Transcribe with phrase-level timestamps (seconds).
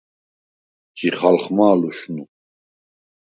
[0.97, 2.23] ჯიხალხმა̄ ლუშნუ?